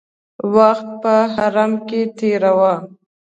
[0.55, 2.73] وخت په حرم کې تېراوه.